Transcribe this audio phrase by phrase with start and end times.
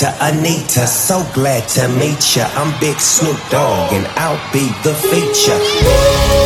[0.00, 2.46] Anita, Anita, so glad to meet ya.
[2.54, 6.37] I'm Big Snoop Dogg and I'll be the feature.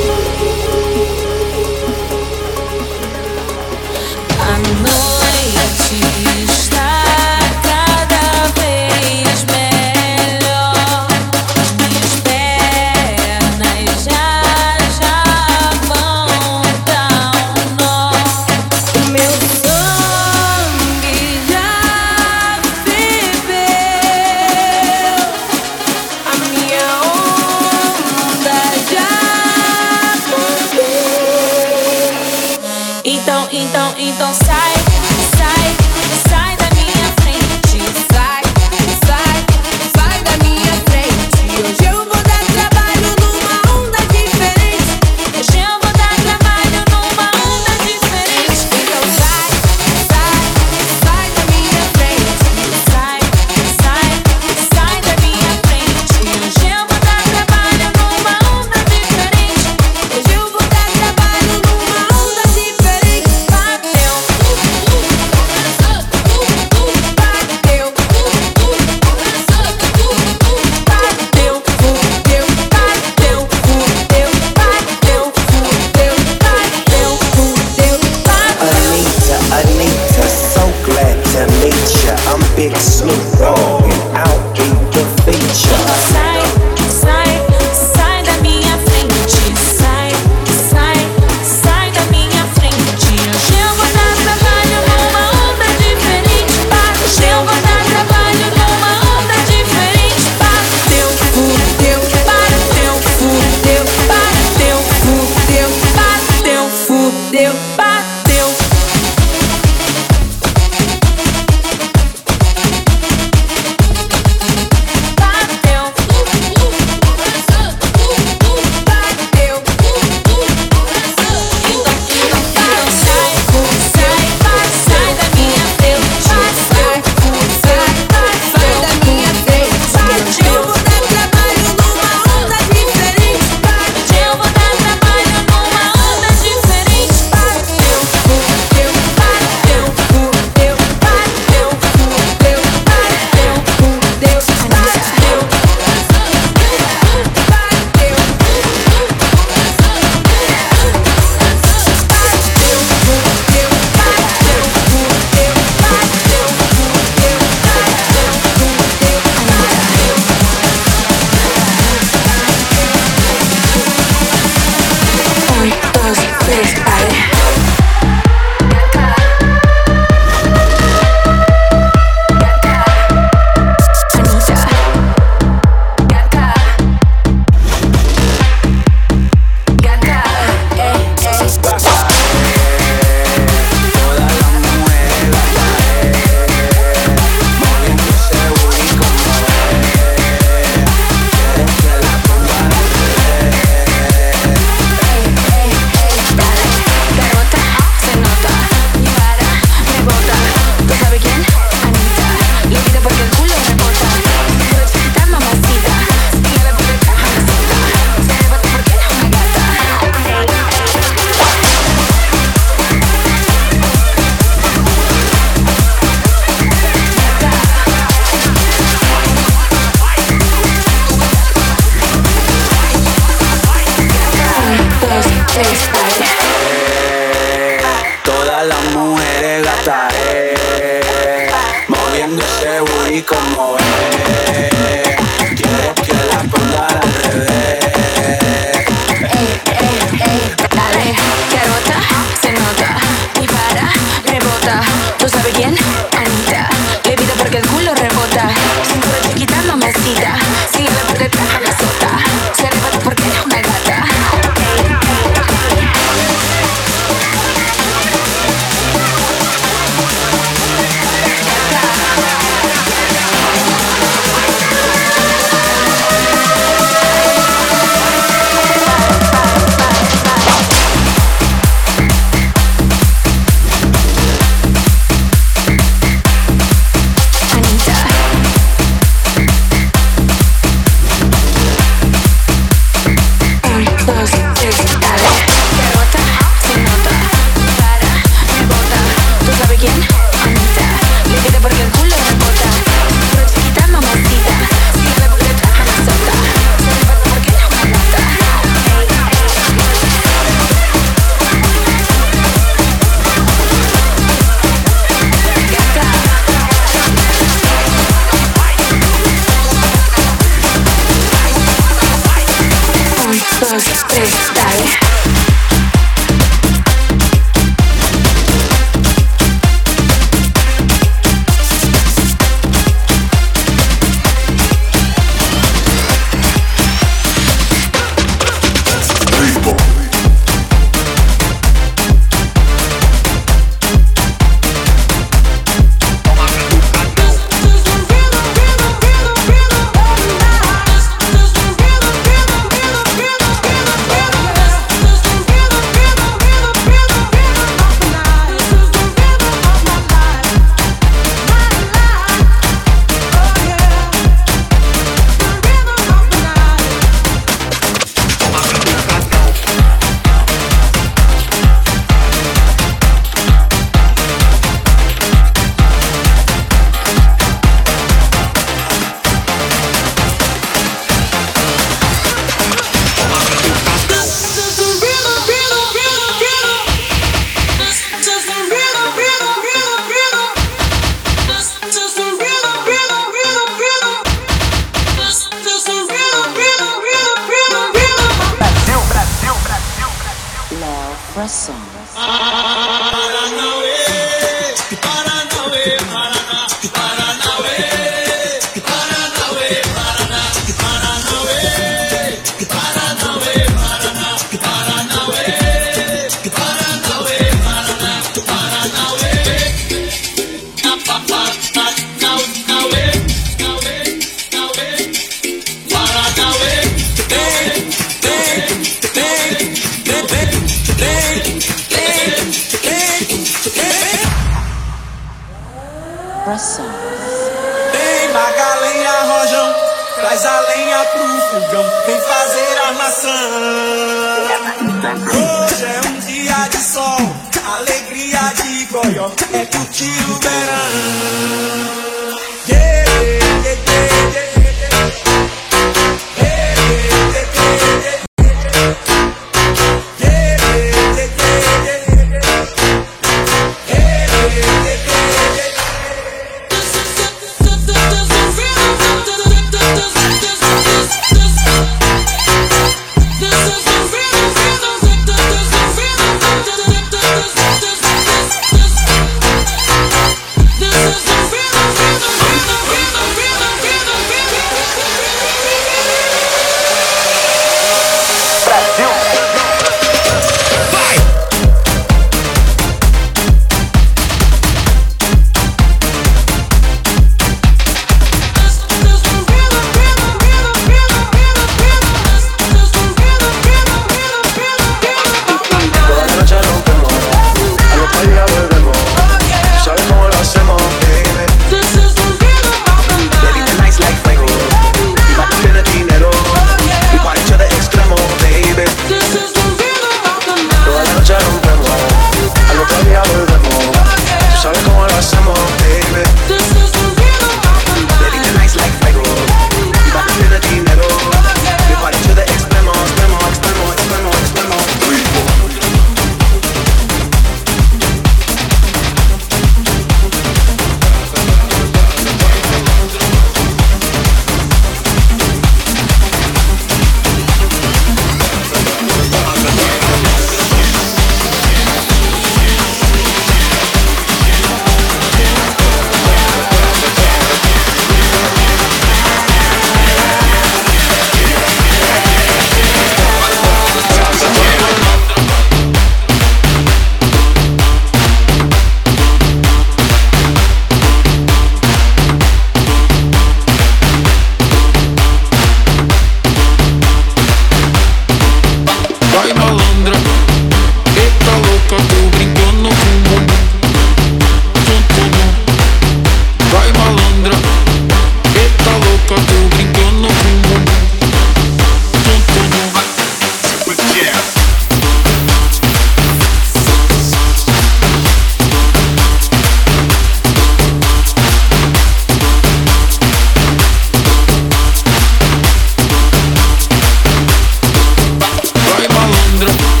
[599.61, 600.00] cilindro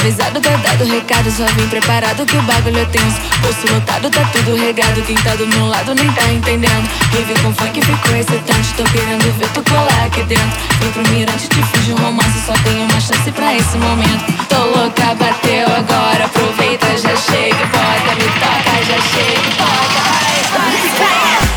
[0.00, 3.20] avisado, tá dado recado, só vim preparado que o bagulho é tenso.
[3.42, 5.02] Bolso lotado, tá tudo regado.
[5.02, 6.88] Quem tá do meu lado nem tá entendendo.
[7.12, 8.74] Vive com funk ficou excitante.
[8.76, 10.58] Tô querendo ver tu colar aqui dentro.
[10.78, 12.40] Fui pro mirante, te fiz um romance.
[12.46, 14.24] Só tenho uma chance pra esse momento.
[14.48, 16.24] Tô louca, bateu agora.
[16.24, 21.49] Aproveita, já chega, bota, me toca, já chega, bota, vai, vai, vai.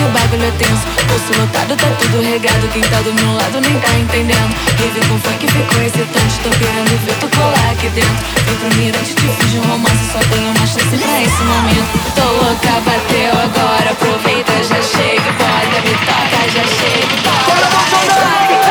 [0.00, 0.86] que o bagulho é tenso.
[1.08, 2.68] Pulso lotado, tá tudo regado.
[2.72, 4.54] Quem tá do meu lado nem tá entendendo.
[4.78, 6.40] Rave com funk ficou excitante.
[6.40, 8.16] Tô querendo ver tu colar aqui dentro.
[8.46, 10.12] Vem pro mirante, te fiz um romance.
[10.12, 11.90] Só tenho uma chance pra esse momento.
[12.16, 13.90] Tô louca, bateu agora.
[13.90, 15.20] Aproveita, já chega.
[15.20, 17.12] E Me toca, já chega.
[17.12, 18.69] E bora Bora, Bolsonaro!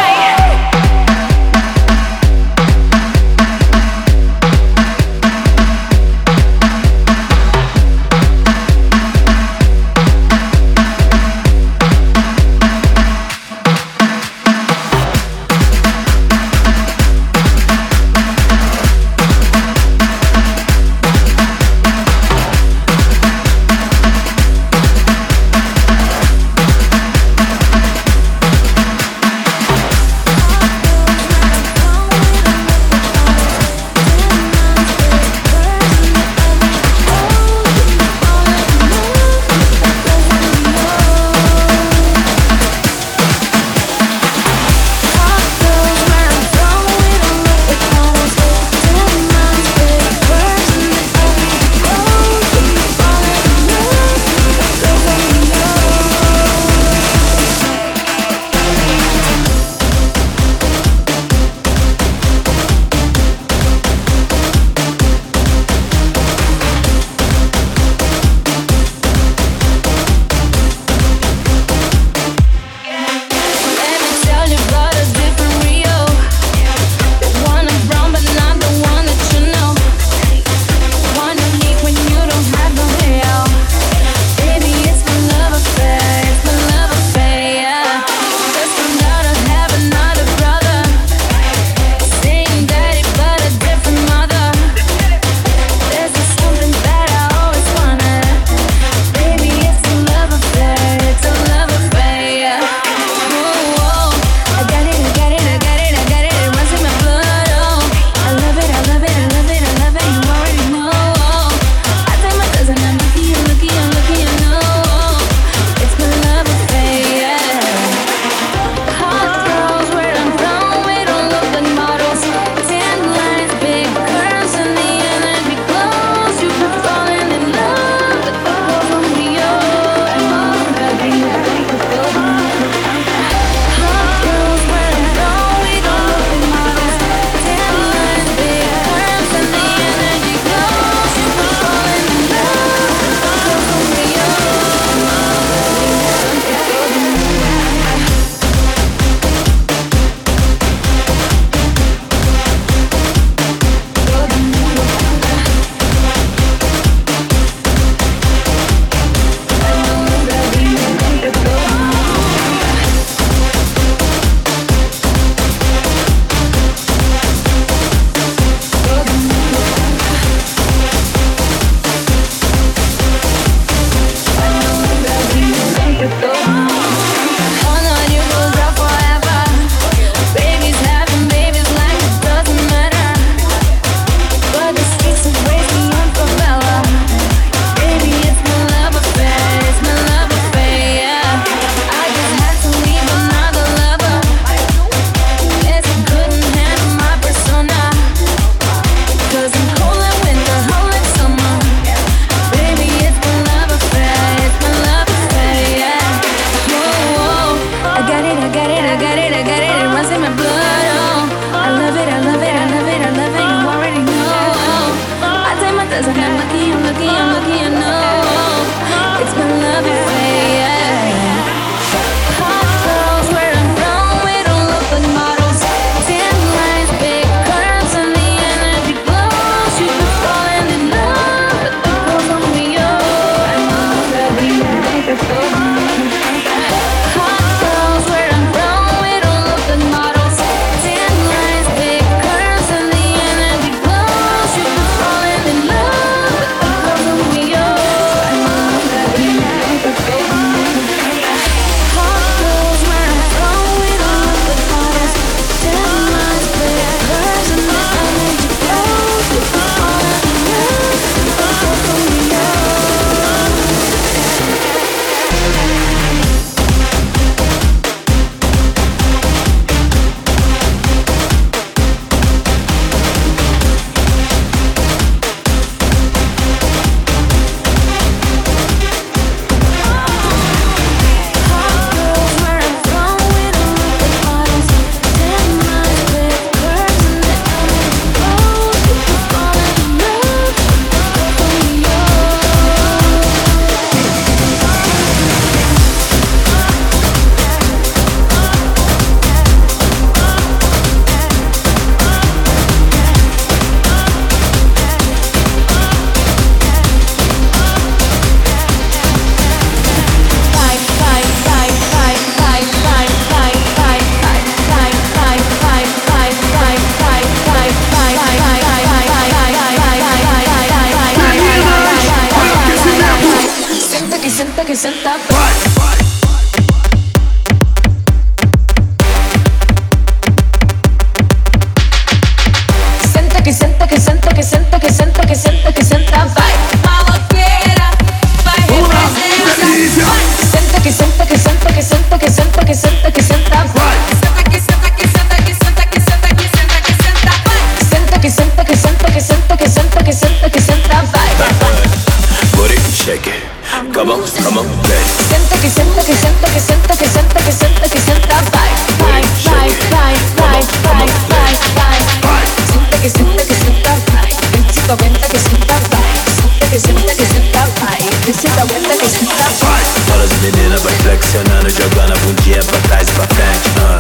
[353.70, 355.10] Come on, come on, baby.
[355.30, 359.22] Senta que senta que senta que senta que senta que senta que senta vai, vai,
[359.46, 362.46] vai, vai, vai, vai, vai, vai, vai.
[362.66, 367.16] Senta que senta que senta vai, vem se dá que senta vai, senta que senta
[367.16, 369.84] que senta vai, vem se dá cuenta que senta vai.
[370.08, 373.70] Todas as meninas vai flexionando, jogando a bundinha pra trás e pra frente.
[373.78, 374.00] Uh.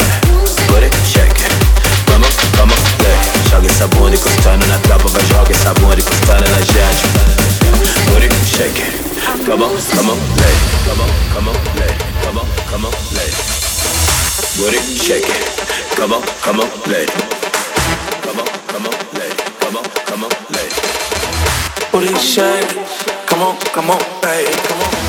[0.67, 1.53] Put it, shake it.
[2.07, 3.49] Come on, come on, baby.
[3.49, 7.05] Joga essa bunda encostando na tropa, vai joga essa bunda encostando na gente.
[8.09, 9.18] Put it, shake it.
[9.45, 13.29] come on, come on, play, come on, come on, play, come on, come on, play.
[14.57, 19.77] Put it, shake it, come on, come on, play, come on, come on, play, come
[19.77, 20.69] on, come on, play.
[21.91, 22.69] Put it, shake,
[23.27, 25.08] come on, come on, play, come on.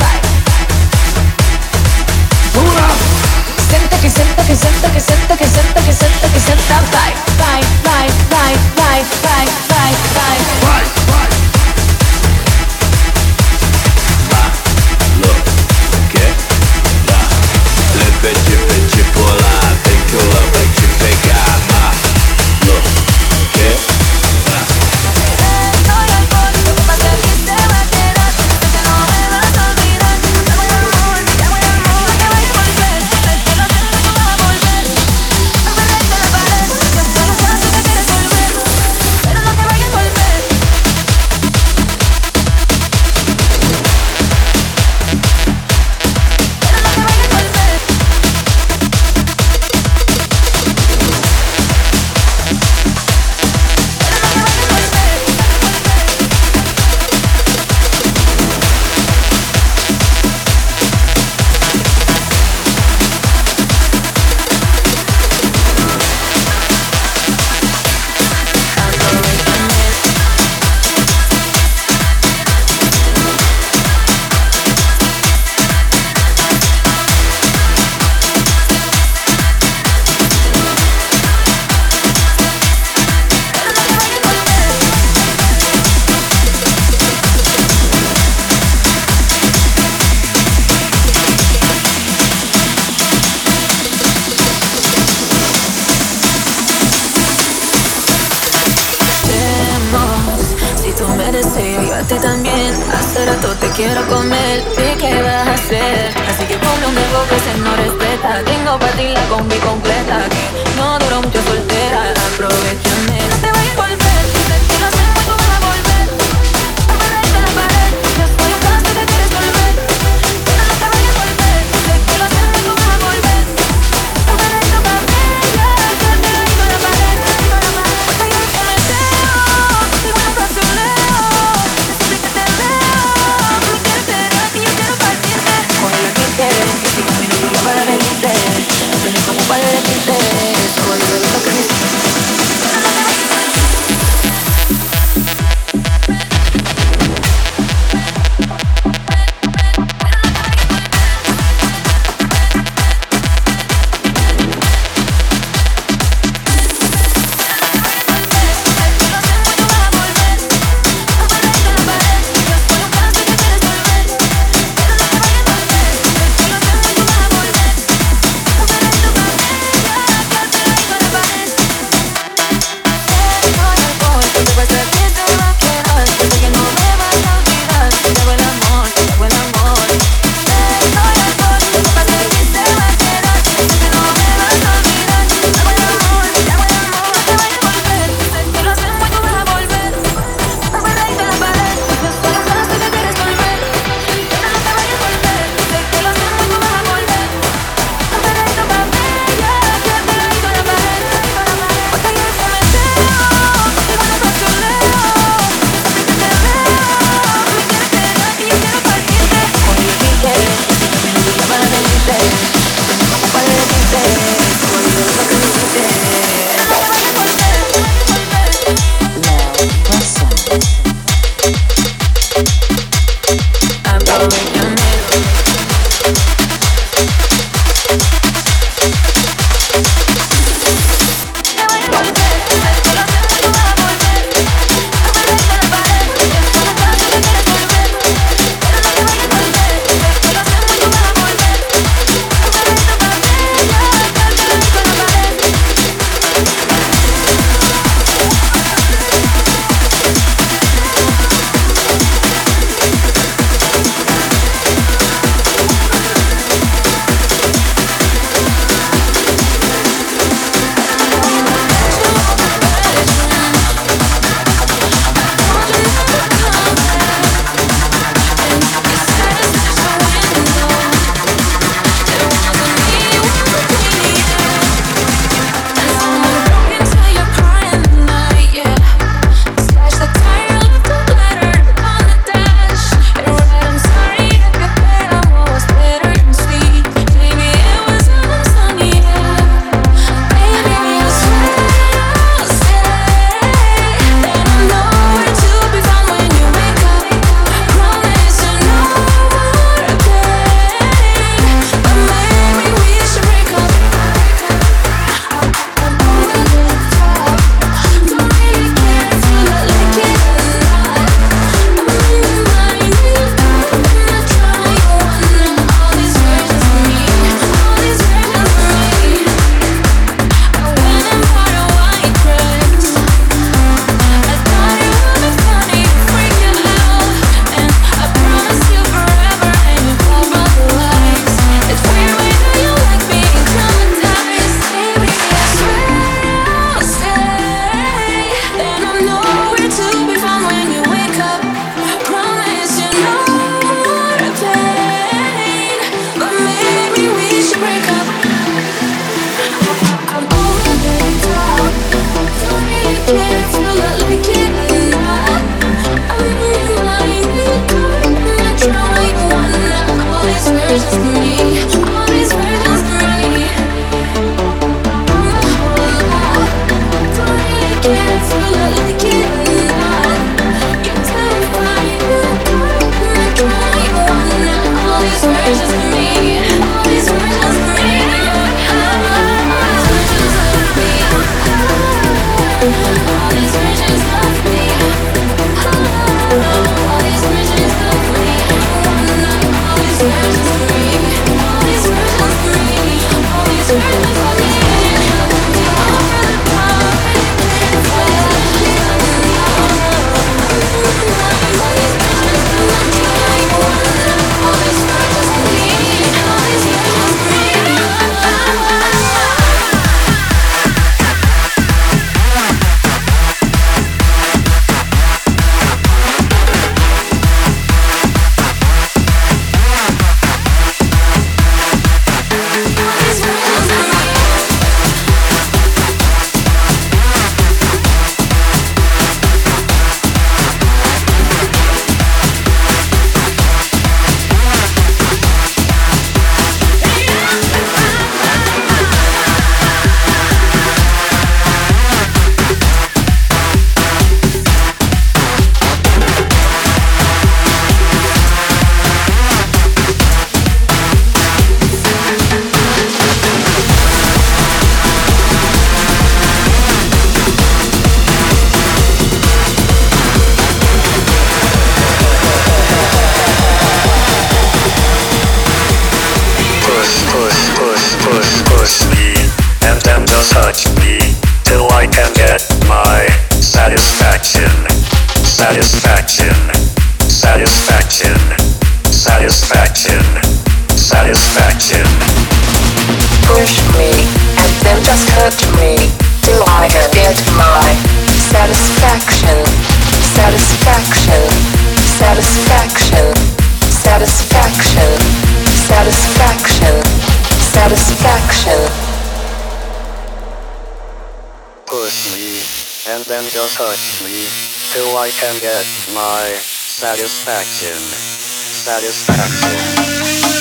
[505.01, 507.73] I can get my satisfaction.
[507.73, 509.57] Satisfaction.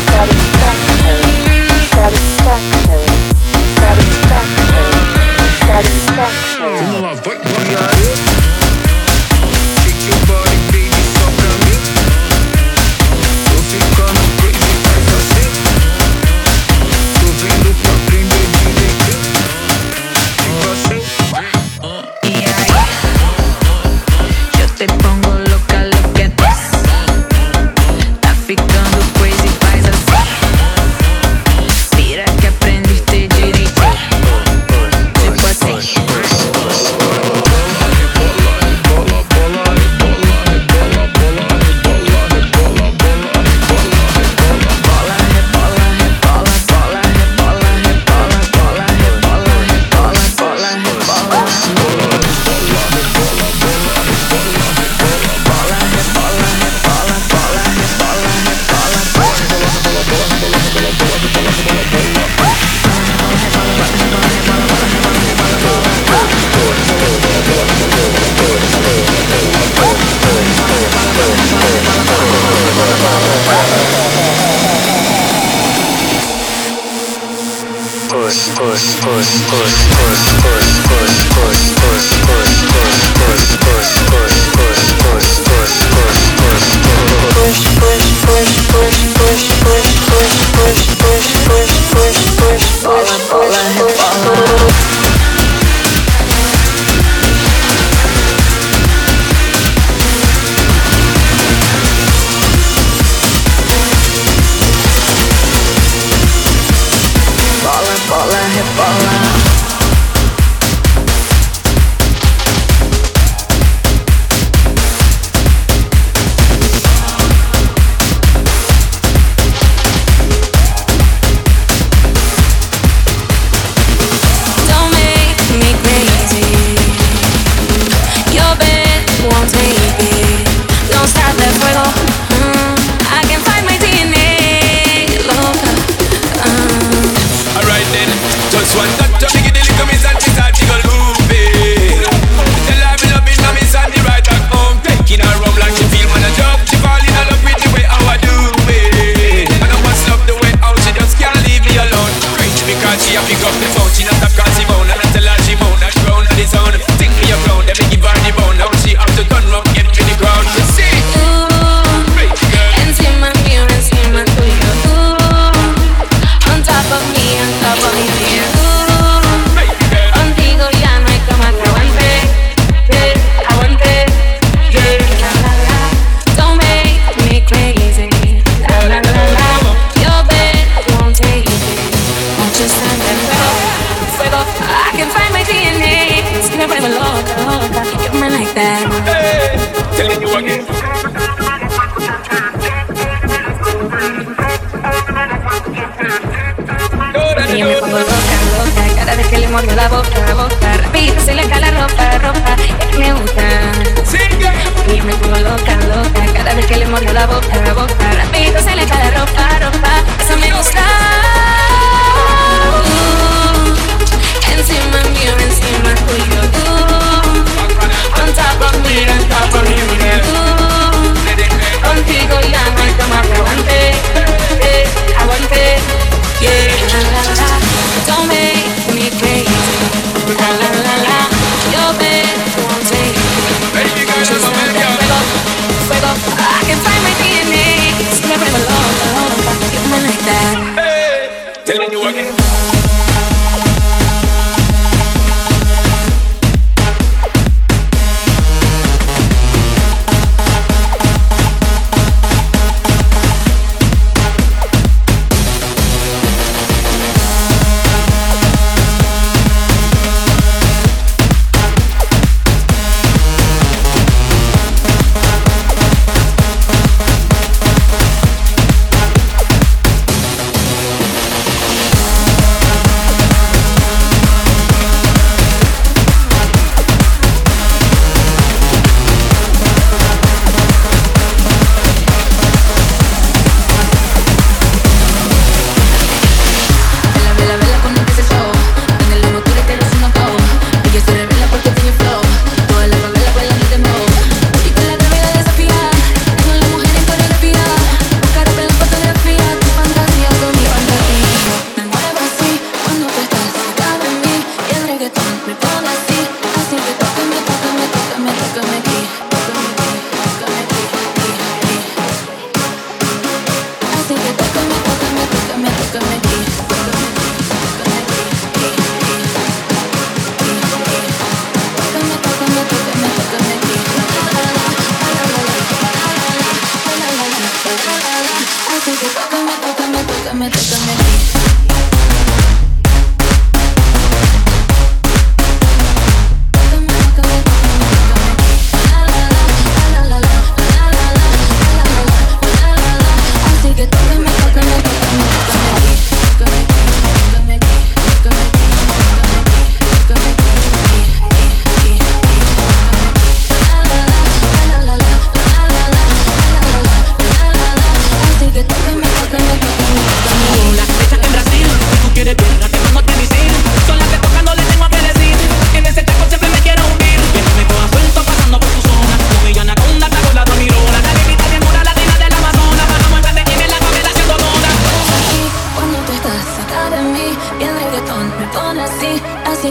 [0.00, 0.50] Satisfaction.
[3.78, 4.86] Satisfaction.
[5.66, 6.19] Satisfaction.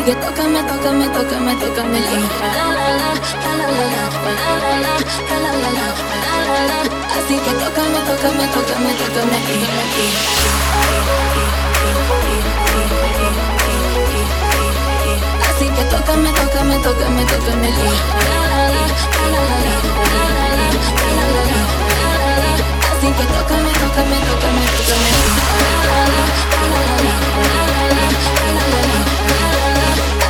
[0.10, 2.08] Que tócame, tócame, tócame, tócame la
[7.16, 9.38] Así que tócame, tócame, tócame, tócame
[15.48, 17.70] Así que tócame, tócame, tócame, tócame
[22.90, 25.50] Así que tócame, tócame, tócame, tócame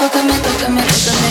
[0.00, 1.29] tócame, tócame, tócame.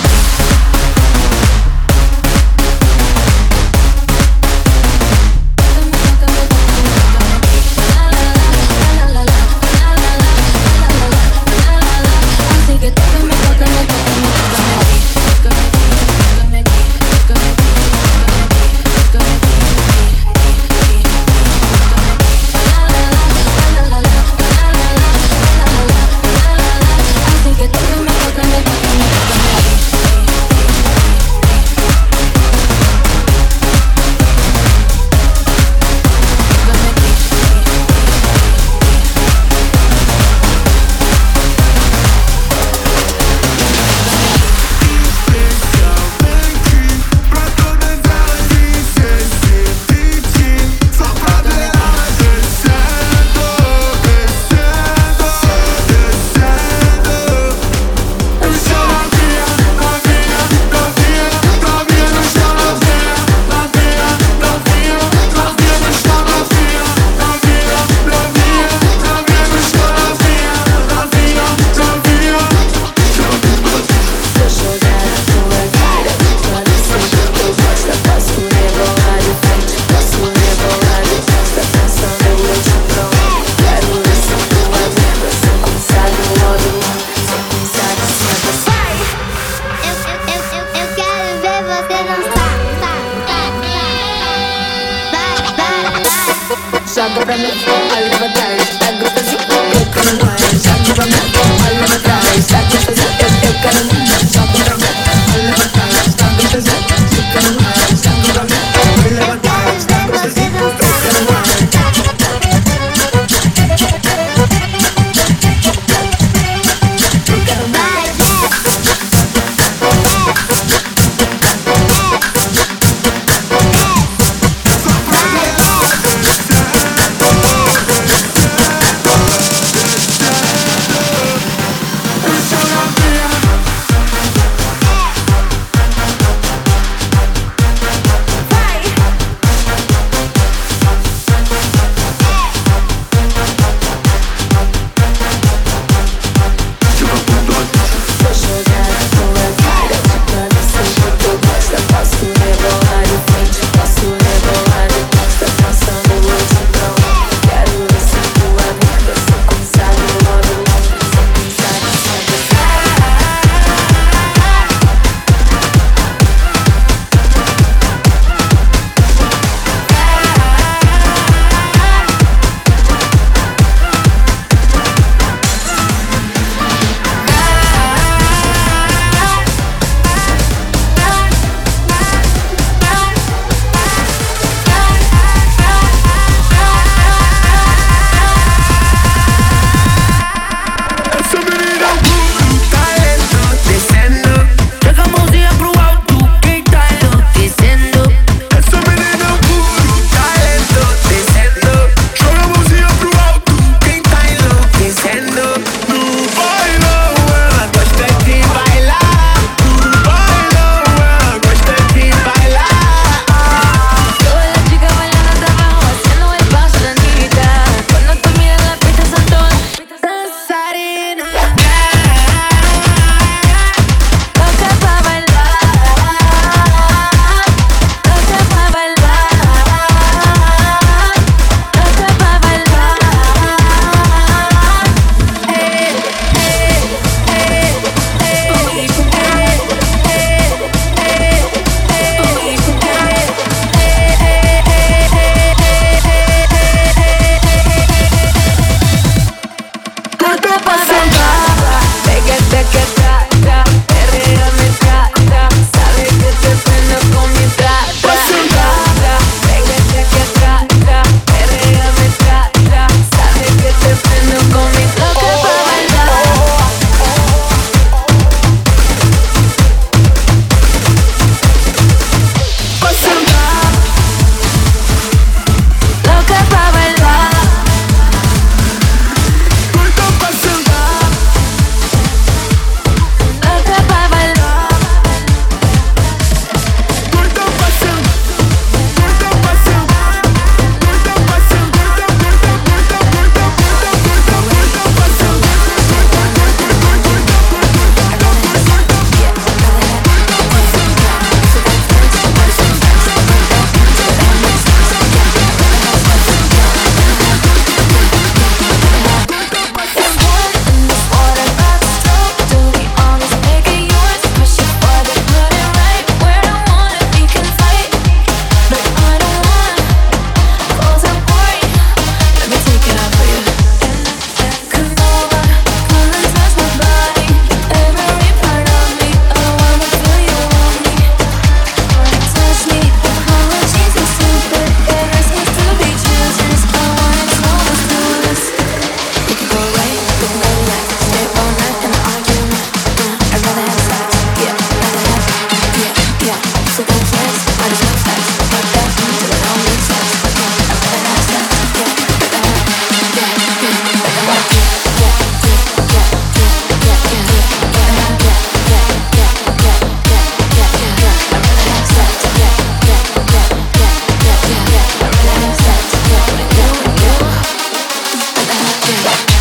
[368.89, 369.38] Thank.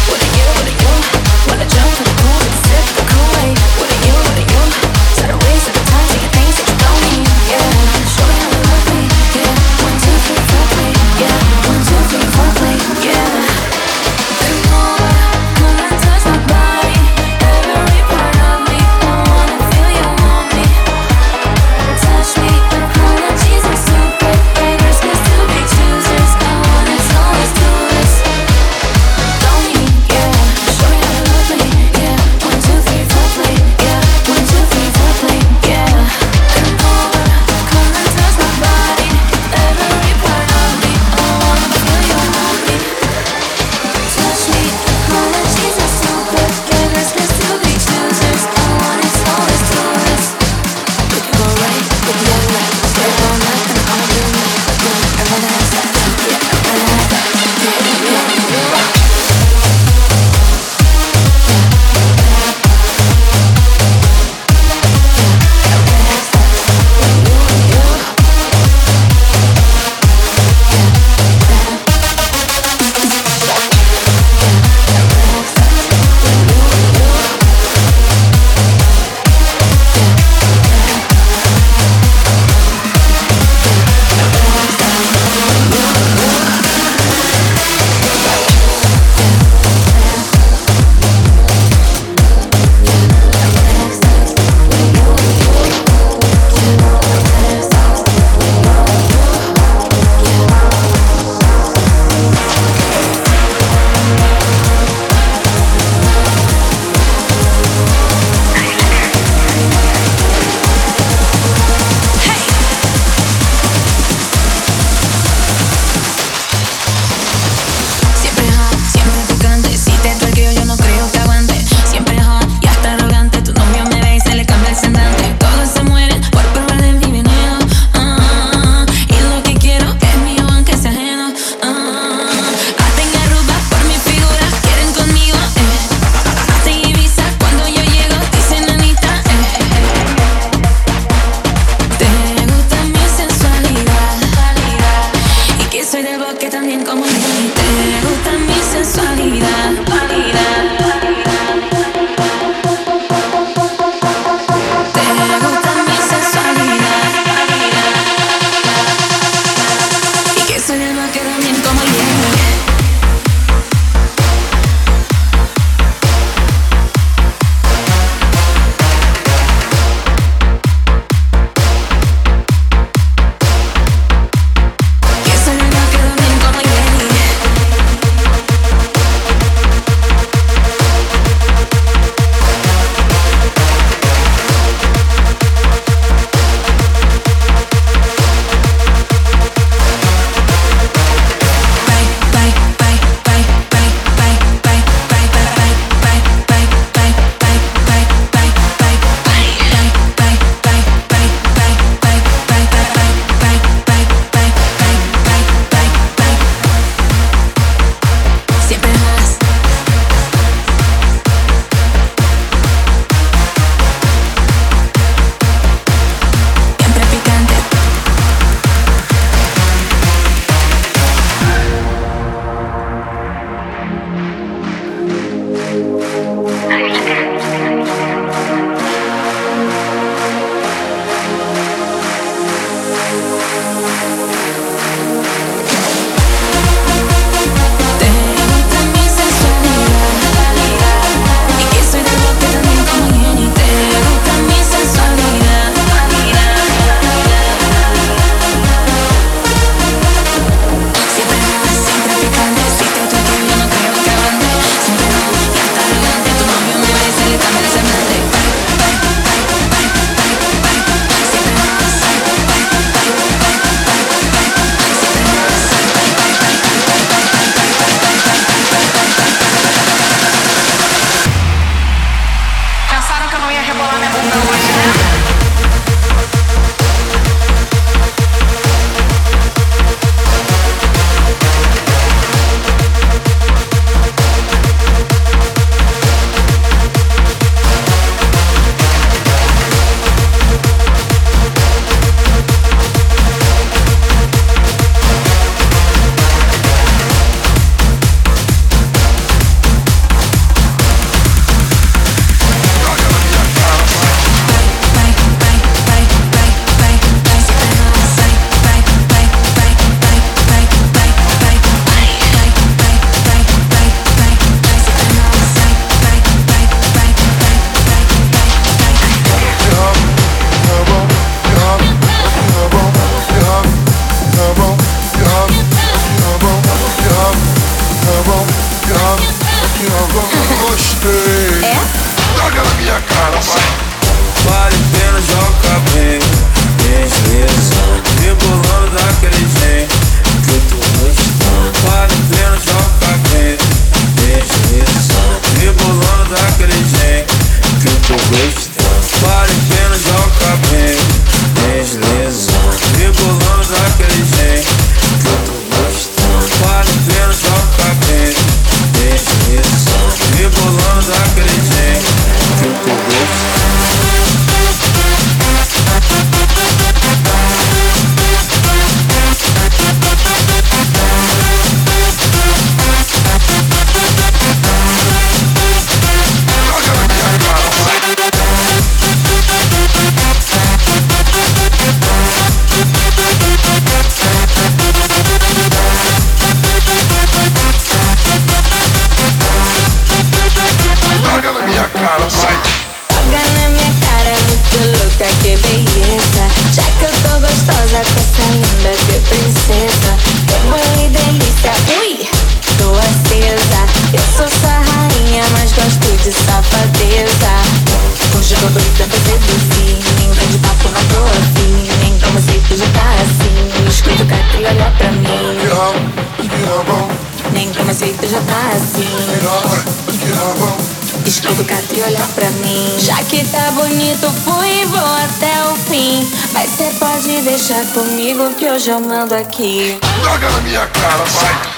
[428.89, 429.99] Comigo que hoje eu mando aqui.
[430.23, 431.78] Joga na minha cara, vai.